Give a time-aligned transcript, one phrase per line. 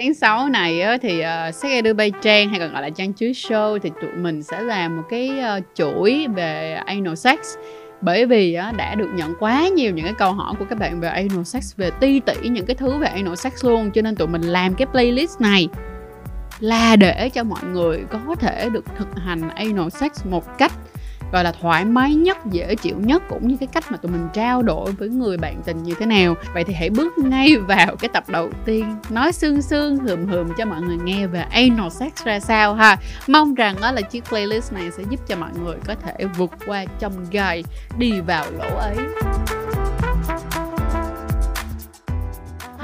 [0.00, 3.14] Tháng 6 này á, thì uh, Sex Edu Bay Trang hay còn gọi là Trang
[3.14, 7.38] Chuối Show thì tụi mình sẽ làm một cái uh, chuỗi về anal sex.
[8.00, 11.00] Bởi vì á, đã được nhận quá nhiều những cái câu hỏi của các bạn
[11.00, 14.16] về anal sex về ti tỉ những cái thứ về anal sex luôn cho nên
[14.16, 15.68] tụi mình làm cái playlist này
[16.60, 20.72] là để cho mọi người có thể được thực hành anal sex một cách
[21.32, 24.28] gọi là thoải mái nhất, dễ chịu nhất, cũng như cái cách mà tụi mình
[24.34, 26.34] trao đổi với người bạn tình như thế nào.
[26.54, 30.48] Vậy thì hãy bước ngay vào cái tập đầu tiên, nói sương sương hườm hườm
[30.58, 32.96] cho mọi người nghe về anal sex ra sao ha.
[33.26, 36.50] Mong rằng đó là chiếc playlist này sẽ giúp cho mọi người có thể vượt
[36.66, 37.64] qua trong gai,
[37.98, 38.96] đi vào lỗ ấy.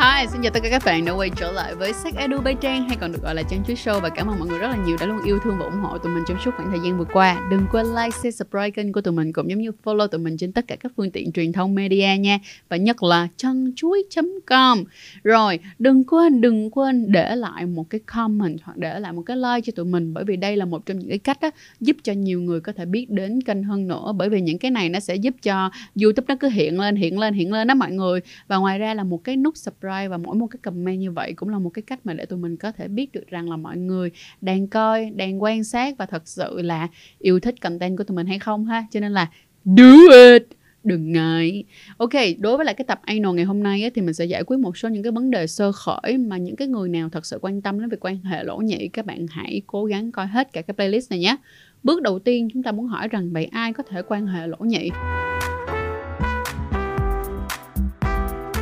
[0.04, 2.54] Hi, xin chào tất cả các bạn đã quay trở lại với Sách Edu Bay
[2.60, 4.68] Trang hay còn được gọi là Trang Chuối Show và cảm ơn mọi người rất
[4.68, 6.78] là nhiều đã luôn yêu thương và ủng hộ tụi mình trong suốt khoảng thời
[6.84, 7.48] gian vừa qua.
[7.50, 10.36] Đừng quên like, share, subscribe kênh của tụi mình cũng giống như follow tụi mình
[10.36, 14.84] trên tất cả các phương tiện truyền thông media nha và nhất là chân chuối.com.
[15.24, 19.36] Rồi, đừng quên đừng quên để lại một cái comment hoặc để lại một cái
[19.36, 21.97] like cho tụi mình bởi vì đây là một trong những cái cách đó, giúp
[22.02, 24.88] cho nhiều người có thể biết đến kênh hơn nữa bởi vì những cái này
[24.88, 25.70] nó sẽ giúp cho
[26.02, 28.94] YouTube nó cứ hiện lên hiện lên hiện lên đó mọi người và ngoài ra
[28.94, 31.59] là một cái nút subscribe subscribe và mỗi một cái comment như vậy cũng là
[31.59, 34.11] một cái cách mà để tụi mình có thể biết được rằng là mọi người
[34.41, 38.27] đang coi đang quan sát và thật sự là yêu thích content của tụi mình
[38.27, 38.87] hay không ha.
[38.91, 39.31] Cho nên là
[39.65, 40.42] do it
[40.84, 41.65] đừng ngại.
[41.97, 44.45] Ok đối với lại cái tập anal ngày hôm nay ấy, thì mình sẽ giải
[44.45, 47.27] quyết một số những cái vấn đề sơ khởi mà những cái người nào thật
[47.27, 50.27] sự quan tâm đến việc quan hệ lỗ nhị các bạn hãy cố gắng coi
[50.27, 51.37] hết cả cái playlist này nhé.
[51.83, 54.59] Bước đầu tiên chúng ta muốn hỏi rằng vậy ai có thể quan hệ lỗ
[54.61, 54.91] nhị?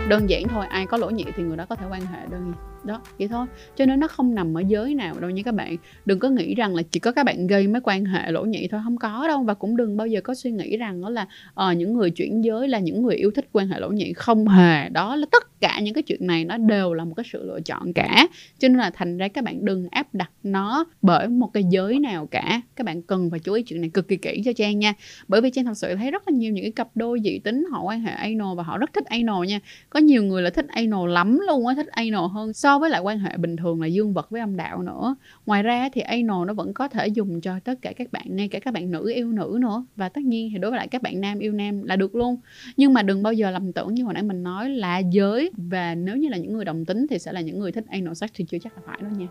[0.08, 2.52] Đơn giản thôi, ai có lỗi nhị thì người đó có thể quan hệ đơn
[2.84, 3.46] đó vậy thôi.
[3.76, 5.76] Cho nên nó không nằm ở giới nào đâu nha các bạn.
[6.06, 8.68] Đừng có nghĩ rằng là chỉ có các bạn gây mới quan hệ lỗ nhị
[8.68, 9.42] thôi không có đâu.
[9.42, 11.26] Và cũng đừng bao giờ có suy nghĩ rằng đó là
[11.70, 14.12] uh, những người chuyển giới là những người yêu thích quan hệ lỗ nhị.
[14.12, 14.88] Không hề.
[14.88, 17.60] Đó là tất cả những cái chuyện này nó đều là một cái sự lựa
[17.60, 18.26] chọn cả.
[18.58, 21.98] Cho nên là thành ra các bạn đừng áp đặt nó bởi một cái giới
[21.98, 22.60] nào cả.
[22.76, 24.94] Các bạn cần phải chú ý chuyện này cực kỳ kỹ cho trang nha.
[25.28, 27.64] Bởi vì trang thật sự thấy rất là nhiều những cái cặp đôi dị tính
[27.70, 29.60] họ quan hệ anal và họ rất thích anal nha.
[29.90, 33.00] Có nhiều người là thích anal lắm luôn á thích anal hơn so với lại
[33.00, 35.16] quan hệ bình thường là dương vật với âm đạo nữa.
[35.46, 38.48] Ngoài ra thì anal nó vẫn có thể dùng cho tất cả các bạn ngay
[38.48, 39.84] cả các bạn nữ yêu nữ nữa.
[39.96, 42.36] Và tất nhiên thì đối với lại các bạn nam yêu nam là được luôn.
[42.76, 45.94] Nhưng mà đừng bao giờ lầm tưởng như hồi nãy mình nói là giới và
[45.94, 48.30] nếu như là những người đồng tính thì sẽ là những người thích anal sex
[48.34, 49.26] thì chưa chắc là phải đâu nha.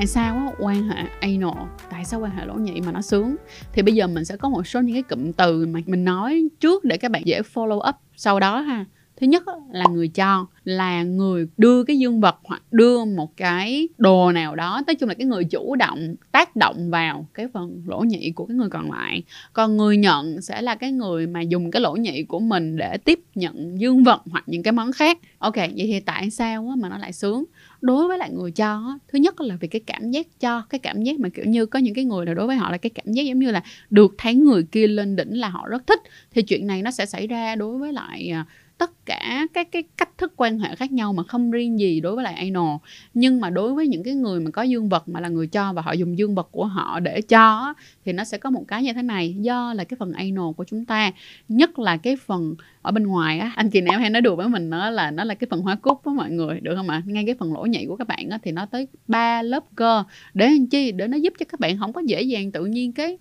[0.00, 3.36] Tại sao quan hệ anal, tại sao quan hệ lỗ nhị mà nó sướng?
[3.72, 6.48] Thì bây giờ mình sẽ có một số những cái cụm từ mà mình nói
[6.60, 8.84] trước để các bạn dễ follow up sau đó ha.
[9.16, 13.88] Thứ nhất là người cho, là người đưa cái dương vật hoặc đưa một cái
[13.98, 17.82] đồ nào đó, nói chung là cái người chủ động, tác động vào cái phần
[17.86, 19.22] lỗ nhị của cái người còn lại.
[19.52, 22.96] Còn người nhận sẽ là cái người mà dùng cái lỗ nhị của mình để
[23.04, 25.18] tiếp nhận dương vật hoặc những cái món khác.
[25.38, 27.44] Ok, vậy thì tại sao mà nó lại sướng?
[27.80, 31.02] Đối với lại người cho thứ nhất là vì cái cảm giác cho, cái cảm
[31.02, 33.12] giác mà, kiểu như, có những cái người nào đối với họ là cái cảm
[33.12, 36.42] giác giống như là được thấy người kia lên đỉnh là họ rất thích, thì
[36.42, 38.46] chuyện này nó sẽ xảy ra đối với lại à,
[38.78, 42.14] tất cả các cái cách thức quan hệ khác nhau mà không riêng gì đối
[42.14, 42.76] với lại anal
[43.14, 45.72] nhưng mà đối với những cái người mà có dương vật mà là người cho
[45.72, 48.82] và họ dùng dương vật của họ để cho thì nó sẽ có một cái
[48.82, 49.34] như thế này.
[49.38, 51.12] Do là cái phần anal của chúng ta,
[51.48, 54.48] nhất là cái phần ở bên ngoài á, anh chị em hay nói đùa với
[54.48, 57.02] mình nó là nó là cái phần hóa cúc với mọi người, được không ạ?
[57.06, 60.04] Ngay cái phần lỗ nhị của các bạn á, thì nó tới ba lớp cơ.
[60.34, 60.92] Để làm chi?
[60.92, 63.18] Để nó giúp cho các bạn không có dễ dàng tự nhiên cái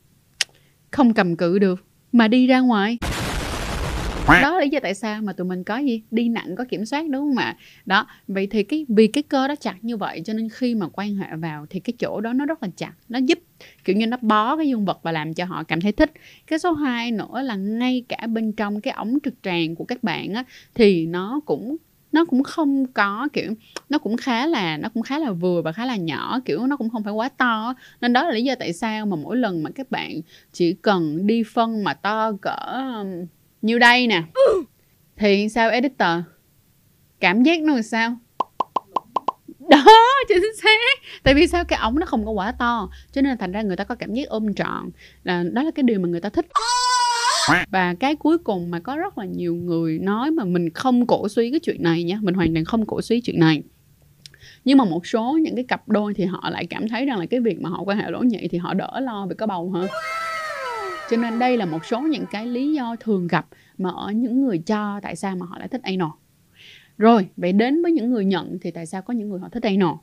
[0.92, 2.98] không cầm cự được mà đi ra ngoài
[4.42, 6.02] đó là lý do tại sao mà tụi mình có gì?
[6.12, 7.58] Đi nặng, có kiểm soát, đúng không ạ?
[7.86, 10.88] Đó, vậy thì cái, vì cái cơ đó chặt như vậy, cho nên khi mà
[10.94, 12.92] quan hệ vào thì cái chỗ đó nó rất là chặt.
[13.10, 13.40] Nó giúp,
[13.86, 16.12] kiểu như nó bó cái dương vật và làm cho họ cảm thấy thích.
[16.48, 20.04] Cái số 2 nữa là ngay cả bên trong cái ống trực tràng của các
[20.04, 20.44] bạn á,
[20.76, 21.78] thì nó cũng
[22.12, 23.54] nó cũng không có, kiểu,
[23.90, 26.78] nó cũng khá là, nó cũng khá là vừa và khá là nhỏ, kiểu, nó
[26.78, 29.64] cũng không phải quá to nên đó là lý do tại sao mà mỗi lần
[29.64, 32.84] mà các bạn chỉ cần đi phân mà to cỡ
[33.62, 34.24] như đây nè.
[35.18, 36.10] Thì sao, editor?
[37.20, 38.16] Cảm giác nó là sao?
[39.70, 39.86] Đó,
[40.28, 40.80] chính xác.
[41.24, 41.66] Tại vì sao?
[41.66, 43.96] Cái ống nó không có quá to, cho nên là thành ra người ta có
[43.96, 44.90] cảm giác ôm trọn.
[45.24, 46.46] Là đó là cái điều mà người ta thích.
[47.70, 51.30] Và cái cuối cùng mà có rất là nhiều người nói mà mình không cổ
[51.30, 52.20] suý cái chuyện này nha.
[52.22, 53.64] Mình hoàn toàn không cổ suý chuyện này.
[54.66, 57.26] Nhưng mà một số những cái cặp đôi thì họ lại cảm thấy rằng là
[57.26, 59.72] cái việc mà họ quan hệ lỗ nhị thì họ đỡ lo về có bầu
[59.72, 59.88] hơn
[61.10, 63.48] cho nên đây là một số những cái lý do thường gặp
[63.78, 66.10] mà ở những người cho tại sao mà họ lại thích anal
[66.98, 69.64] rồi, vậy đến với những người nhận thì tại sao có những người họ thích
[69.64, 69.96] anal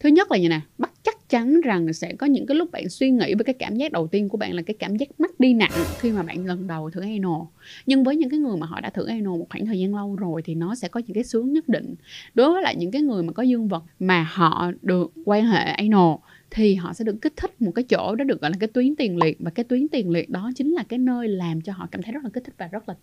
[0.00, 2.88] thứ nhất là như nè bắt chắc chắn rằng sẽ có những cái lúc bạn
[2.88, 5.40] suy nghĩ về cái cảm giác đầu tiên của bạn là cái cảm giác mất
[5.40, 7.42] đi nặng khi mà bạn lần đầu thử anal
[7.86, 10.16] nhưng với những cái người mà họ đã thử anal một khoảng thời gian lâu
[10.16, 11.94] rồi thì nó sẽ có những cái sướng nhất định.
[12.34, 15.64] Đối với lại những cái người mà có dương vật mà họ được quan hệ
[15.64, 16.14] anal
[16.50, 18.96] thì họ sẽ được kích thích một cái chỗ đó được gọi là cái tuyến
[18.96, 19.36] tiền liệt.
[19.40, 22.12] Và cái tuyến tiền liệt đó chính là cái nơi làm cho họ cảm thấy
[22.12, 22.94] rất là kích thích và rất là,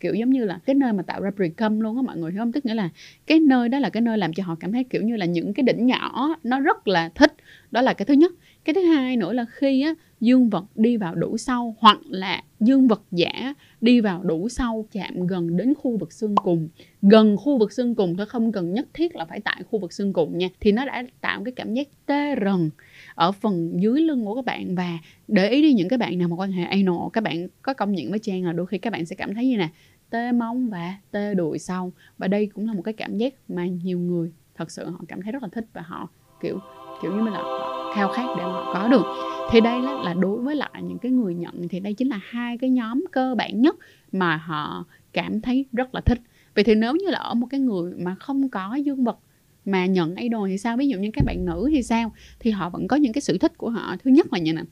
[0.00, 2.40] kiểu giống như là cái nơi mà tạo ra precum luôn á mọi người, hiểu
[2.40, 2.52] không?
[2.52, 2.88] Tức nghĩa là
[3.26, 5.54] cái nơi đó là cái nơi làm cho họ cảm thấy kiểu như là những
[5.54, 7.34] cái đỉnh nhỏ, nó rất là thích.
[7.70, 8.32] Đó là cái thứ nhất
[8.64, 12.42] cái thứ hai nữa là khi á, dương vật đi vào đủ sâu hoặc là
[12.60, 16.68] dương vật giả đi vào đủ sâu chạm gần đến khu vực xương cùng.
[17.02, 19.92] Gần khu vực xương cùng thôi, không cần nhất thiết là phải tại khu vực
[19.92, 22.70] xương cùng nha, thì nó đã tạo cái cảm giác tê rần
[23.14, 24.74] ở phần dưới lưng của các bạn.
[24.74, 27.74] Và để ý đi, những cái bạn nào mà quan hệ anal, các bạn có
[27.74, 29.68] công nhận với trang là đôi khi các bạn sẽ cảm thấy như nè,
[30.10, 33.66] tê mông và tê đùi sau và đây cũng là một cái cảm giác mà
[33.66, 36.08] nhiều người thật sự họ cảm thấy rất là thích và họ,
[36.42, 36.58] kiểu
[37.04, 39.04] kiểu như là họ khao khát để họ có được.
[39.50, 42.20] Thì đây là, là đối với lại những cái người nhận thì đây chính là
[42.22, 43.76] hai cái nhóm cơ bản nhất
[44.12, 46.18] mà họ cảm thấy rất là thích.
[46.54, 49.18] Vậy thì nếu như là ở một cái người mà không có dương vật
[49.64, 50.76] mà nhận idol thì sao?
[50.76, 52.12] Ví dụ như các bạn nữ thì sao?
[52.40, 53.96] Thì họ vẫn có những cái sự thích của họ.
[54.04, 54.62] Thứ nhất là như nè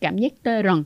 [0.00, 0.84] cảm giác tê rần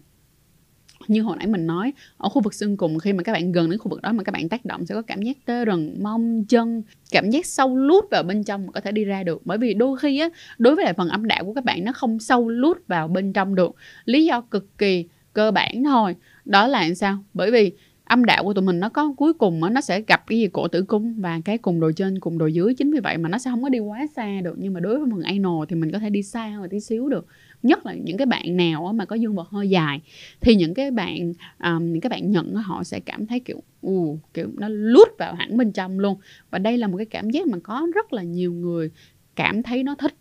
[1.11, 3.71] như hồi nãy mình nói, ở khu vực xương cùng, khi mà các bạn gần
[3.71, 6.03] đến khu vực đó mà các bạn tác động sẽ có cảm giác tê rần
[6.03, 9.43] mông, chân, cảm giác sâu lút vào bên trong mà có thể đi ra được.
[9.45, 11.93] Bởi vì đôi khi á, đối với lại phần âm đạo của các bạn, nó
[11.93, 13.75] không sâu lút vào bên trong được.
[14.05, 16.17] Lý do cực kỳ cơ bản thôi.
[16.45, 17.19] Đó là sao?
[17.35, 17.73] Bởi vì
[18.05, 20.49] âm đạo của tụi mình nó có cuối cùng nó sẽ gặp cái gì?
[20.53, 22.75] Cổ tử cung và cái cùng đồ trên, cùng đồ dưới.
[22.75, 24.55] Chính vì vậy mà nó sẽ không có đi quá xa được.
[24.59, 26.81] Nhưng mà đối với phần anal thì mình có thể đi xa hơn, một tí
[26.81, 27.27] xíu được
[27.67, 30.01] nhất là những cái bạn nào mà có dương vật hơi dài
[30.41, 31.33] thì những cái bạn
[31.65, 35.35] um, những cái bạn nhận họ sẽ cảm thấy kiểu uh, kiểu nó lút vào
[35.35, 36.17] hẳn bên trong luôn.
[36.51, 38.91] Và đây là một cái cảm giác mà có rất là nhiều người
[39.37, 40.15] cảm thấy nó thích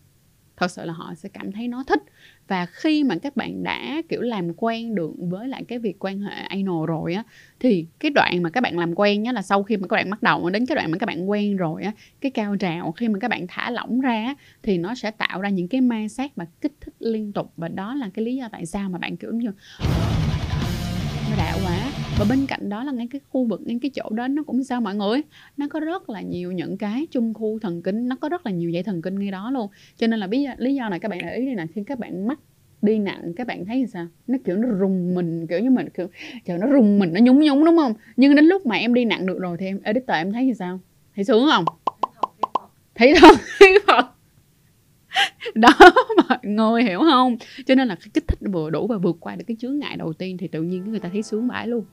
[0.56, 2.02] thật sự là họ sẽ cảm thấy nó thích.
[2.48, 6.20] Và khi mà các bạn đã, kiểu, làm quen được với lại cái việc quan
[6.20, 7.22] hệ anal rồi á,
[7.60, 10.10] thì cái đoạn mà các bạn làm quen nhá là sau khi mà các bạn
[10.10, 13.08] bắt đầu đến cái đoạn mà các bạn quen rồi á, cái cao trào khi
[13.08, 16.36] mà các bạn thả lỏng ra thì nó sẽ tạo ra những cái ma sát
[16.36, 17.52] và kích thích liên tục.
[17.56, 19.86] Và đó là cái lý do tại sao mà bạn, kiểu như ờ,
[21.30, 21.85] nó đã quá
[22.18, 24.64] và bên cạnh đó là ngay cái khu vực ngay cái chỗ đó nó cũng
[24.64, 25.22] sao mọi người?
[25.56, 28.52] Nó có rất là nhiều những cái trung khu thần kinh nó có rất là
[28.52, 29.68] nhiều dây thần kinh ngay đó luôn.
[29.96, 31.98] Cho nên là do, lý do này các bạn để ý đây nè khi các
[31.98, 32.38] bạn mắc
[32.82, 34.06] đi nặng các bạn thấy sao?
[34.26, 36.06] Nó kiểu nó rùng mình kiểu như mình kiểu
[36.44, 37.94] trời nó rùng mình nó nhúng nhúng đúng không?
[38.16, 40.54] Nhưng đến lúc mà em đi nặng được rồi thì em editor em thấy như
[40.54, 40.80] sao?
[41.16, 41.64] Thấy sướng không?
[42.94, 43.34] Thấy không?
[43.58, 44.04] Thấy không
[45.54, 45.70] đó,
[46.28, 47.36] mọi người hiểu không?
[47.66, 49.96] Cho nên là cái kích thích vừa đủ và vượt qua được cái chướng ngại
[49.96, 51.84] đầu tiên thì tự nhiên người ta thấy sướng bãi luôn.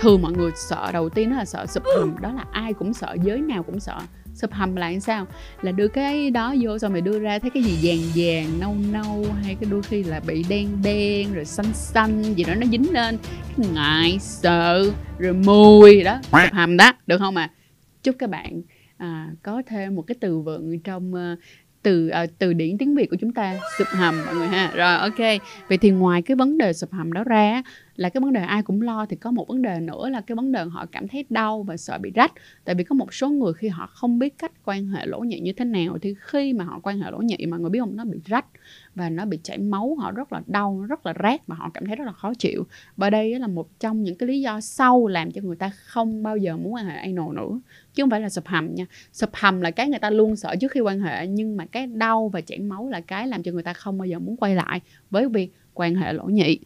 [0.00, 2.14] Thường mọi người sợ đầu tiên đó là sợ sụp hầm.
[2.20, 3.98] Đó là ai cũng sợ, giới nào cũng sợ
[4.34, 5.26] sụp hầm là làm sao?
[5.62, 8.76] Là đưa cái đó vô xong rồi đưa ra thấy cái gì vàng vàng, nâu
[8.92, 12.66] nâu, hay cái đôi khi là bị đen đen, rồi xanh xanh gì đó nó
[12.66, 13.18] dính lên.
[13.56, 17.50] Ngại, sợ, rồi mùi, đó, sụp hầm đó, được không à
[18.02, 18.62] chúc các bạn
[18.98, 21.38] à, có thêm một cái từ vựng trong uh,
[21.82, 24.72] từ à, từ điển tiếng việt của chúng ta sụp hầm mọi người ha.
[24.74, 25.40] Rồi ok.
[25.68, 27.62] Vậy thì ngoài cái vấn đề sụp hầm đó ra
[27.98, 30.36] là cái vấn đề ai cũng lo thì có một vấn đề nữa là cái
[30.36, 32.32] vấn đề họ cảm thấy đau và sợ bị rách.
[32.64, 35.40] Tại vì có một số người khi họ không biết cách quan hệ lỗ nhị
[35.40, 37.96] như thế nào thì khi mà họ quan hệ lỗ nhị mà người biết không,
[37.96, 38.46] nó bị rách
[38.94, 41.86] và nó bị chảy máu, họ rất là đau rất là rát và họ cảm
[41.86, 42.66] thấy rất là khó chịu.
[42.96, 46.22] Và đây là một trong những cái lý do sâu làm cho người ta không
[46.22, 47.60] bao giờ muốn quan hệ anal nữa.
[47.94, 48.86] Chứ không phải là sụp hầm nha.
[49.12, 51.86] Sụp hầm là cái người ta luôn sợ trước khi quan hệ nhưng mà cái
[51.86, 54.54] đau và chảy máu là cái làm cho người ta không bao giờ muốn quay
[54.54, 54.80] lại.
[55.10, 56.58] Với việc quan hệ lỗ nhị.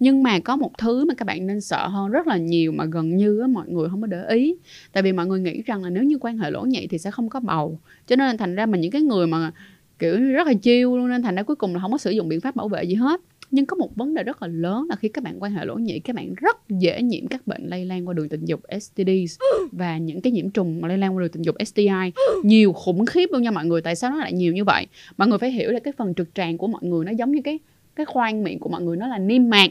[0.00, 2.84] Nhưng mà có một thứ mà các bạn nên sợ hơn rất là nhiều mà
[2.84, 4.54] gần như á, mọi người không có để ý.
[4.92, 7.10] Tại vì mọi người nghĩ rằng là nếu như quan hệ lỗ nhị thì sẽ
[7.10, 7.78] không có bầu.
[8.06, 9.52] Cho nên thành ra mà những cái người mà
[9.98, 12.28] kiểu rất là chiêu luôn nên thành ra cuối cùng là không có sử dụng
[12.28, 13.20] biện pháp bảo vệ gì hết.
[13.50, 15.74] Nhưng có một vấn đề rất là lớn là khi các bạn quan hệ lỗ
[15.74, 19.38] nhị các bạn rất dễ nhiễm các bệnh lây lan qua đường tình dục STDs
[19.72, 21.88] và những cái nhiễm trùng lây lan qua đường tình dục STI
[22.42, 24.86] nhiều khủng khiếp luôn nha mọi người tại sao nó lại nhiều như vậy?
[25.16, 27.40] Mọi người phải hiểu là cái phần trực tràng của mọi người nó giống như
[27.44, 27.58] cái
[28.00, 29.70] cái khoang miệng của mọi người nó là niêm mạc.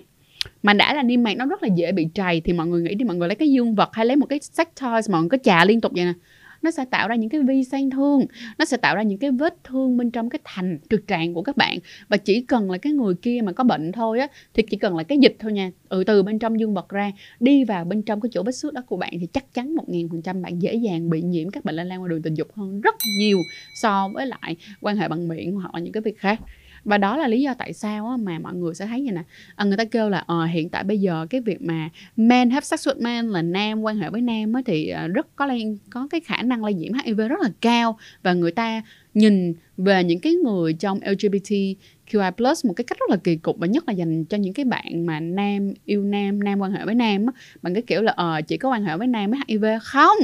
[0.64, 2.96] Mà đã là niêm mạc, nó rất là dễ bị trầy thì mọi người nghĩ
[2.96, 5.30] đi, mọi người lấy cái dương vật hay lấy một cái sách toys mọi người
[5.30, 6.14] cứ chà liên tục vậy nè,
[6.62, 8.26] nó sẽ tạo ra những cái vi sang thương,
[8.58, 11.42] nó sẽ tạo ra những cái vết thương bên trong cái thành trực tràng của
[11.42, 11.78] các bạn.
[12.10, 14.98] Và chỉ cần là cái người kia mà có bệnh thôi á, thì chỉ cần
[14.98, 18.02] là cái dịch thôi nha ừ từ bên trong dương vật ra, đi vào bên
[18.02, 20.42] trong cái chỗ vết xước đó của bạn thì chắc chắn một nghìn phần trăm
[20.42, 22.96] bạn dễ dàng bị nhiễm các bệnh lây lan qua đường tình dục hơn rất
[23.20, 23.38] nhiều
[23.82, 26.40] so với lại quan hệ bằng miệng hoặc là những cái việc khác
[26.86, 29.24] và đó là lý do tại sao mà mọi người sẽ thấy như nè
[29.56, 32.66] à, người ta kêu là à, hiện tại bây giờ cái việc mà men have
[32.66, 35.78] sex with men là nam quan hệ với nam á, thì ờ, rất có lây
[35.90, 37.98] có cái khả năng lây nhiễm HIV rất là cao.
[38.24, 38.82] Và người ta
[39.14, 43.68] nhìn về những cái người trong LGBTQI+ một cái cách rất là kỳ cục và
[43.68, 46.96] nhất là dành cho những cái bạn mà nam yêu nam nam quan hệ với
[46.96, 47.34] nam á.
[47.62, 50.18] Bằng cái kiểu là ờ chỉ có quan hệ với nam mới HIV không?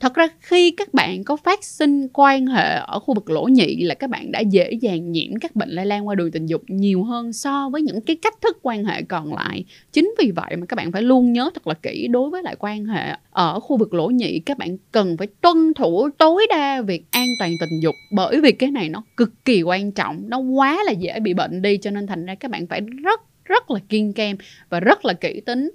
[0.00, 3.76] Thật ra khi các bạn có phát sinh quan hệ ở khu vực lỗ nhị
[3.82, 6.62] là các bạn đã dễ dàng nhiễm các bệnh lây lan qua đường tình dục
[6.68, 9.64] nhiều hơn so với những cái cách thức quan hệ còn lại.
[9.92, 12.56] Chính vì vậy mà các bạn phải luôn nhớ thật là kỹ đối với lại
[12.58, 16.82] quan hệ ở khu vực lỗ nhị, các bạn cần phải tuân thủ tối đa
[16.82, 20.38] việc an toàn tình dục bởi vì cái này nó cực kỳ quan trọng, nó
[20.38, 23.70] quá là dễ bị bệnh đi cho nên thành ra các bạn phải rất rất
[23.70, 24.36] là kiên kem
[24.68, 25.70] và rất là kỹ tính.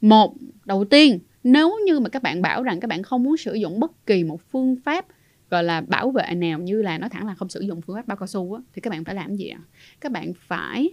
[0.00, 3.54] Một, đầu tiên nếu như mà các bạn bảo rằng các bạn không muốn sử
[3.54, 5.06] dụng bất kỳ một phương pháp
[5.50, 8.06] gọi là bảo vệ nào như là nói thẳng là không sử dụng phương pháp
[8.06, 9.60] bao cao su á, thì các bạn phải làm gì ạ?
[10.00, 10.90] Các bạn phải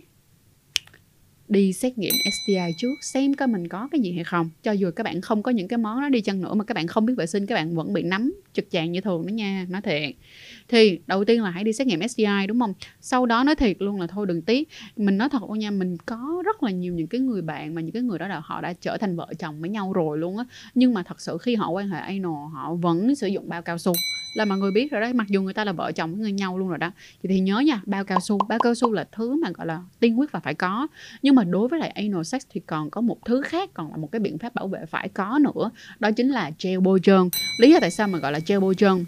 [1.51, 4.49] đi xét nghiệm STI trước, xem coi mình có cái gì hay không.
[4.63, 6.73] Cho dù các bạn không có những cái món đó đi chăng nữa mà các
[6.73, 9.31] bạn không biết vệ sinh, các bạn vẫn bị nắm trực tràng như thường đó
[9.31, 10.15] nha, nói thiệt.
[10.67, 12.73] Thì đầu tiên là hãy đi xét nghiệm STI đúng không?
[13.01, 14.69] Sau đó nói thiệt luôn là thôi đừng tiếc.
[14.95, 17.81] Mình nói thật luôn nha, mình có rất là nhiều những cái người bạn mà
[17.81, 20.37] những cái người đó là họ đã trở thành vợ chồng với nhau rồi luôn
[20.37, 20.45] á.
[20.75, 23.77] Nhưng mà thật sự khi họ quan hệ anal, họ vẫn sử dụng bao cao
[23.77, 23.93] su
[24.33, 26.57] là mọi người biết rồi đó mặc dù người ta là vợ chồng với nhau
[26.57, 26.91] luôn rồi đó.
[27.23, 29.81] Thì, thì nhớ nha bao cao su bao cao su là thứ mà gọi là
[29.99, 30.87] tiên quyết và phải có.
[31.21, 33.97] Nhưng mà đối với lại anal sex thì còn có một thứ khác còn là
[33.97, 35.71] một cái biện pháp bảo vệ phải có nữa.
[35.99, 37.29] Đó chính là gel bôi trơn.
[37.57, 39.05] Lý do tại sao mà gọi là gel bôi trơn?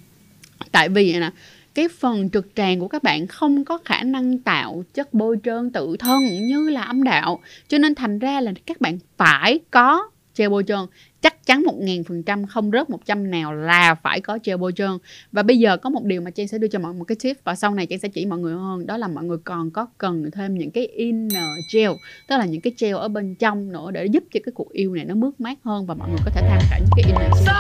[0.72, 1.32] Tại vì nè
[1.74, 5.72] cái phần trực tràng của các bạn không có khả năng tạo chất bôi trơn
[5.72, 7.40] tự thân như là âm đạo.
[7.68, 10.80] Cho nên thành ra là các bạn phải có gel bôi trơn
[11.24, 14.58] chắc chắn một ngàn phần trăm không rớt một trăm nào là phải có gel
[14.58, 14.92] bôi trơn.
[15.32, 17.18] Và bây giờ có một điều mà Trang sẽ đưa cho mọi người một cái
[17.24, 19.72] tip và sau này Trang sẽ chỉ mọi người hơn đó là mọi người còn
[19.72, 21.92] có cần thêm những cái inner gel
[22.28, 24.96] tức là những cái gel ở bên trong nữa để giúp cho cái cuộc yêu
[24.96, 27.32] này nó mướt mát hơn và mọi người có thể tham khảo những cái inner
[27.46, 27.54] gel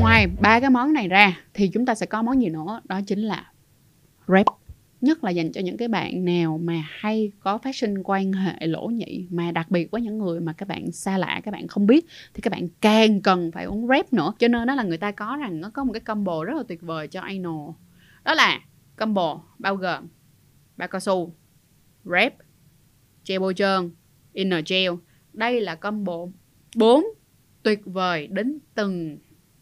[0.00, 2.80] ngoài ba cái món này ra thì chúng ta sẽ có món gì nữa?
[2.84, 3.44] Đó chính là
[4.28, 4.46] rep
[5.00, 8.66] nhất là dành cho những cái bạn nào mà hay có phát sinh quan hệ
[8.66, 11.68] lỗ nhị, mà đặc biệt với những người mà các bạn xa lạ, các bạn
[11.68, 14.32] không biết, thì các bạn càng cần phải uống rep nữa.
[14.38, 16.62] Cho nên đó là người ta có rằng nó có một cái combo rất là
[16.68, 17.70] tuyệt vời cho anal
[18.24, 18.60] đó là
[18.96, 20.06] combo bao gồm
[20.76, 21.34] bao cao su
[22.04, 22.34] rep
[23.26, 23.90] gel bôi trơn,
[24.32, 24.92] inner gel.
[25.32, 26.26] Đây là combo
[26.76, 27.04] 4
[27.62, 29.18] tuyệt vời đến từng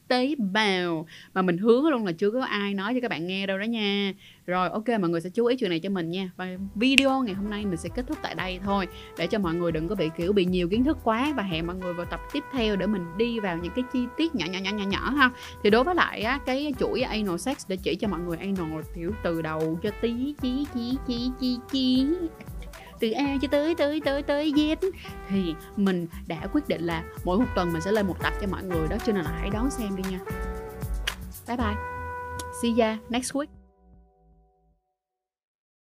[0.08, 3.46] tế bào mà mình hứa luôn là chưa có ai nói cho các bạn nghe
[3.46, 4.12] đâu đó nha
[4.46, 6.30] rồi ok mọi người sẽ chú ý chuyện này cho mình nha.
[6.36, 8.88] Và video ngày hôm nay mình sẽ kết thúc tại đây thôi
[9.18, 11.32] để cho mọi người đừng có bị kiểu bị nhiều kiến thức quá.
[11.36, 14.06] Và hẹn mọi người vào tập tiếp theo để mình đi vào những cái chi
[14.16, 15.30] tiết nhỏ nhỏ nhỏ nhỏ nhỏ ha.
[15.62, 18.80] Thì đối với lại á, cái chuỗi anal sex để chỉ cho mọi người anal
[18.94, 22.06] kiểu từ đầu cho tí chí chí chí chí chí.
[23.00, 24.76] Từ A cho tới tới tới tới Z.
[25.28, 28.46] Thì mình đã quyết định là mỗi một tuần mình sẽ lên một tập cho
[28.50, 30.20] mọi người đó cho nên là hãy đón xem đi nha.
[31.48, 31.76] Bye bye.
[32.62, 33.65] See ya next week.